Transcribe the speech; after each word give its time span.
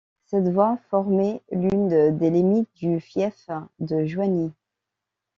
Cette 0.25 0.47
voie 0.49 0.79
formait 0.89 1.43
l'une 1.51 2.17
des 2.17 2.31
limite 2.31 2.67
du 2.77 2.99
fief 2.99 3.51
de 3.79 4.03
Joigny. 4.07 4.51